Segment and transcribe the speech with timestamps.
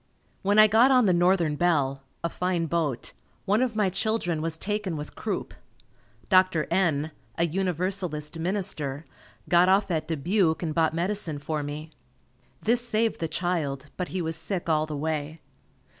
[0.41, 3.13] When I got on the Northern Belle, a fine boat,
[3.45, 5.53] one of my children was taken with croup.
[6.27, 6.65] Dr.
[6.71, 9.05] N, a Universalist minister,
[9.47, 11.91] got off at Dubuque and bought medicine for me.
[12.61, 15.39] This saved the child, but he was sick all the way.